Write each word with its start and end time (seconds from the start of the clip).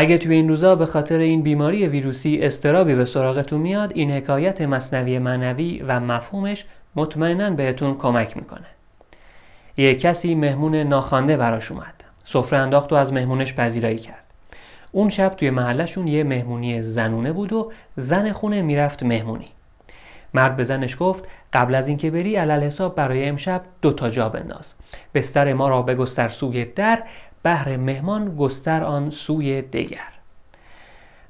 اگه 0.00 0.18
توی 0.18 0.34
این 0.34 0.48
روزا 0.48 0.74
به 0.74 0.86
خاطر 0.86 1.18
این 1.18 1.42
بیماری 1.42 1.86
ویروسی 1.86 2.38
استرابی 2.42 2.94
به 2.94 3.04
سراغتون 3.04 3.60
میاد 3.60 3.92
این 3.94 4.10
حکایت 4.10 4.60
مصنوی 4.60 5.18
معنوی 5.18 5.82
و 5.86 6.00
مفهومش 6.00 6.64
مطمئنا 6.96 7.50
بهتون 7.50 7.98
کمک 7.98 8.36
می‌کنه. 8.36 8.66
یه 9.76 9.94
کسی 9.94 10.34
مهمون 10.34 10.76
ناخوانده 10.76 11.36
براش 11.36 11.70
اومد. 11.70 11.94
سفره 12.24 12.58
انداخت 12.58 12.92
و 12.92 12.96
از 12.96 13.12
مهمونش 13.12 13.54
پذیرایی 13.54 13.98
کرد. 13.98 14.24
اون 14.92 15.08
شب 15.08 15.28
توی 15.28 15.50
محلشون 15.50 16.08
یه 16.08 16.24
مهمونی 16.24 16.82
زنونه 16.82 17.32
بود 17.32 17.52
و 17.52 17.72
زن 17.96 18.32
خونه 18.32 18.62
می‌رفت 18.62 19.02
مهمونی. 19.02 19.48
مرد 20.34 20.56
به 20.56 20.64
زنش 20.64 20.96
گفت 21.00 21.28
قبل 21.52 21.74
از 21.74 21.88
اینکه 21.88 22.10
بری 22.10 22.36
علل 22.36 22.62
حساب 22.62 22.94
برای 22.94 23.28
امشب 23.28 23.60
دو 23.82 23.92
تا 23.92 24.10
جا 24.10 24.28
بنداز. 24.28 24.72
بستر 25.14 25.52
ما 25.52 25.68
را 25.68 25.82
بگستر 25.82 26.28
سوی 26.28 26.64
در 26.64 27.02
بهر 27.42 27.76
مهمان 27.76 28.36
گستر 28.36 28.84
آن 28.84 29.10
سوی 29.10 29.62
دگر. 29.62 30.12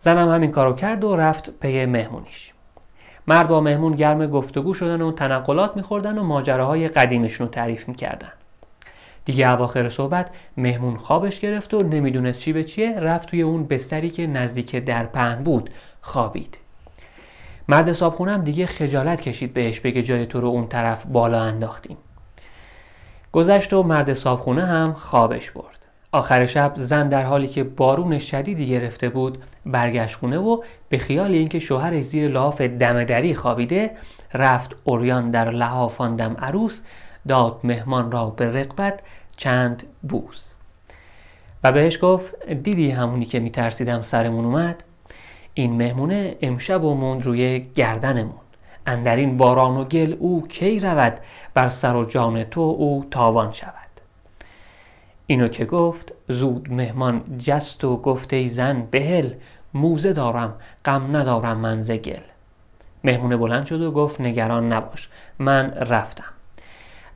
زنم 0.00 0.28
همین 0.28 0.50
کارو 0.50 0.72
کرد 0.72 1.04
و 1.04 1.16
رفت 1.16 1.50
پی 1.60 1.86
مهمونیش. 1.86 2.52
مرد 3.26 3.48
با 3.48 3.60
مهمون 3.60 3.92
گرم 3.92 4.26
گفتگو 4.26 4.74
شدن 4.74 5.02
و 5.02 5.12
تنقلات 5.12 5.76
میخوردن 5.76 6.18
و 6.18 6.22
ماجراهای 6.22 6.88
قدیمشون 6.88 7.46
رو 7.46 7.52
تعریف 7.52 7.88
می‌کردن. 7.88 8.32
دیگه 9.24 9.52
اواخر 9.52 9.90
صحبت 9.90 10.30
مهمون 10.56 10.96
خوابش 10.96 11.40
گرفت 11.40 11.74
و 11.74 11.78
نمی‌دونست 11.78 12.40
چی 12.40 12.52
به 12.52 12.64
چیه 12.64 13.00
رفت 13.00 13.28
توی 13.28 13.42
اون 13.42 13.66
بستری 13.66 14.10
که 14.10 14.26
نزدیک 14.26 14.76
در 14.76 15.06
پهن 15.06 15.42
بود 15.42 15.70
خوابید. 16.00 16.58
مرد 17.68 17.92
صابخونم 17.92 18.44
دیگه 18.44 18.66
خجالت 18.66 19.20
کشید 19.20 19.54
بهش 19.54 19.80
بگه 19.80 20.02
جای 20.02 20.26
تو 20.26 20.40
رو 20.40 20.48
اون 20.48 20.68
طرف 20.68 21.06
بالا 21.06 21.42
انداختیم. 21.42 21.96
گذشت 23.32 23.72
و 23.72 23.82
مرد 23.82 24.14
صابخونه 24.14 24.66
هم 24.66 24.92
خوابش 24.92 25.50
برد. 25.50 25.87
آخر 26.12 26.46
شب 26.46 26.72
زن 26.76 27.08
در 27.08 27.22
حالی 27.22 27.48
که 27.48 27.64
بارون 27.64 28.18
شدیدی 28.18 28.66
گرفته 28.66 29.08
بود 29.08 29.38
برگشت 29.66 30.16
خونه 30.16 30.38
و 30.38 30.62
به 30.88 30.98
خیال 30.98 31.30
اینکه 31.30 31.58
شوهرش 31.58 32.04
زیر 32.04 32.30
لحاف 32.30 32.60
دمدری 32.60 33.34
خوابیده 33.34 33.90
رفت 34.34 34.76
اوریان 34.84 35.30
در 35.30 35.50
لحافاندم 35.50 36.36
عروس 36.38 36.82
داد 37.28 37.60
مهمان 37.64 38.12
را 38.12 38.26
به 38.26 38.52
رقبت 38.52 39.00
چند 39.36 39.82
بوس. 40.02 40.52
و 41.64 41.72
بهش 41.72 41.98
گفت 42.02 42.46
دیدی 42.52 42.90
همونی 42.90 43.24
که 43.24 43.40
میترسیدم 43.40 44.02
سرمون 44.02 44.44
اومد؟ 44.44 44.84
این 45.54 45.72
مهمونه 45.76 46.36
امشب 46.42 46.84
و 46.84 46.94
موند 46.94 47.22
روی 47.22 47.66
گردنمون. 47.74 48.40
اندرین 48.86 49.36
باران 49.36 49.76
و 49.76 49.84
گل 49.84 50.16
او 50.18 50.48
کی 50.48 50.80
رود؟ 50.80 51.18
بر 51.54 51.68
سر 51.68 51.96
و 51.96 52.04
جان 52.04 52.44
تو 52.44 52.60
او 52.60 53.06
تاوان 53.10 53.52
شود. 53.52 53.87
اینو 55.30 55.48
که 55.48 55.64
گفت 55.64 56.12
زود 56.28 56.72
مهمان 56.72 57.24
جست 57.38 57.84
و 57.84 57.96
گفت 57.96 58.32
ای 58.32 58.48
زن 58.48 58.88
بهل 58.90 59.30
موزه 59.74 60.12
دارم 60.12 60.54
غم 60.84 61.16
ندارم 61.16 61.58
من 61.58 61.82
ز 61.82 61.90
گل. 61.90 62.20
مهمونه 63.04 63.36
بلند 63.36 63.66
شد 63.66 63.82
و 63.82 63.90
گفت 63.90 64.20
نگران 64.20 64.72
نباش 64.72 65.08
من 65.38 65.70
رفتم. 65.70 66.32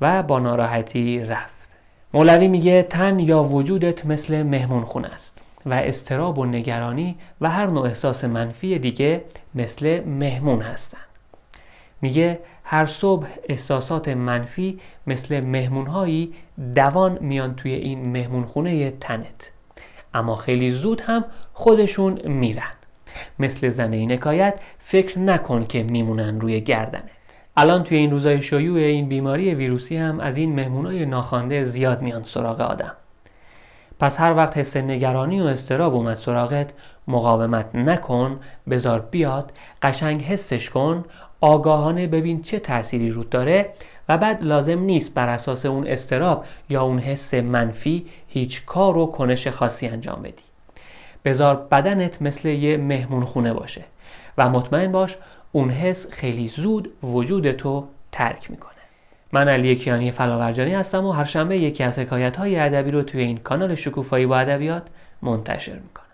و 0.00 0.22
با 0.22 0.38
ناراحتی 0.38 1.20
رفت. 1.20 1.68
مولوی 2.14 2.48
میگه 2.48 2.82
تن 2.82 3.18
یا 3.18 3.42
وجودت 3.42 4.06
مثل 4.06 4.42
مهمون 4.42 4.84
خونه 4.84 5.08
است. 5.08 5.42
و 5.66 5.74
استراب 5.74 6.38
و 6.38 6.44
نگرانی 6.44 7.16
و 7.40 7.50
هر 7.50 7.66
نوع 7.66 7.86
احساس 7.86 8.24
منفی 8.24 8.78
دیگه 8.78 9.24
مثل 9.54 10.04
مهمون 10.04 10.62
هستن. 10.62 11.09
میگه 12.02 12.38
هر 12.64 12.86
صبح 12.86 13.26
احساسات 13.48 14.08
منفی 14.08 14.80
مثل 15.06 15.40
مهمونهایی 15.40 16.34
دوان 16.74 17.18
میان 17.20 17.56
توی 17.56 17.72
این 17.72 18.08
مهمون 18.08 18.44
خونه 18.44 18.90
تنت. 18.90 19.50
اما 20.14 20.36
خیلی 20.36 20.70
زود 20.70 21.00
هم 21.00 21.24
خودشون 21.52 22.28
میرن. 22.28 22.72
مثل 23.38 23.68
زن 23.68 23.92
این 23.92 24.12
حکایت 24.12 24.60
فکر 24.78 25.18
نکن 25.18 25.64
که 25.64 25.82
میمونن 25.82 26.40
روی 26.40 26.60
گردنه. 26.60 27.10
الان 27.56 27.84
توی 27.84 27.96
این 27.96 28.10
روزای 28.10 28.42
شیوع 28.42 28.80
این 28.80 29.08
بیماری 29.08 29.54
ویروسی 29.54 29.96
هم 29.96 30.20
از 30.20 30.36
این 30.36 30.54
مهمونای 30.54 31.06
ناخوانده 31.06 31.64
زیاد 31.64 32.02
میان 32.02 32.24
سراغ 32.24 32.60
آدم. 32.60 32.92
پس 34.00 34.20
هر 34.20 34.34
وقت 34.34 34.56
حس 34.56 34.76
نگرانی 34.76 35.40
و 35.40 35.44
استراب 35.44 35.94
اومد 35.94 36.16
سراغت 36.16 36.72
مقاومت 37.08 37.74
نکن 37.74 38.40
بزار 38.70 39.00
بیاد 39.00 39.52
قشنگ 39.82 40.22
حسش 40.22 40.70
کن 40.70 41.04
آگاهانه 41.40 42.06
ببین 42.06 42.42
چه 42.42 42.58
تأثیری 42.58 43.10
رود 43.10 43.30
داره 43.30 43.70
و 44.08 44.18
بعد 44.18 44.42
لازم 44.42 44.78
نیست 44.78 45.14
بر 45.14 45.28
اساس 45.28 45.66
اون 45.66 45.86
استراب 45.86 46.44
یا 46.70 46.82
اون 46.82 46.98
حس 46.98 47.34
منفی 47.34 48.06
هیچ 48.28 48.64
کار 48.66 48.96
و 48.96 49.06
کنش 49.06 49.48
خاصی 49.48 49.86
انجام 49.86 50.22
بدی. 50.22 50.42
بزار 51.24 51.56
بدنت 51.56 52.22
مثل 52.22 52.48
یه 52.48 52.76
مهمون 52.76 53.22
خونه 53.22 53.52
باشه 53.52 53.84
و 54.38 54.48
مطمئن 54.48 54.92
باش 54.92 55.16
اون 55.52 55.70
حس 55.70 56.10
خیلی 56.10 56.48
زود 56.48 56.90
وجود 57.02 57.52
تو 57.52 57.84
ترک 58.12 58.50
می‌کنه. 58.50 58.70
من 59.32 59.48
علی 59.48 59.76
کیانی 59.76 60.10
فلاورجانی 60.10 60.74
هستم 60.74 61.04
و 61.04 61.12
هر 61.12 61.24
شنبه 61.24 61.62
یکی 61.62 61.84
از 61.84 61.98
حکایت 61.98 62.36
های 62.36 62.58
ادبی 62.58 62.90
رو 62.90 63.02
توی 63.02 63.22
این 63.22 63.36
کانال 63.36 63.74
شکوفایی 63.74 64.26
با 64.26 64.38
ادبیات 64.38 64.82
منتشر 65.22 65.74
می‌کنم. 65.74 66.09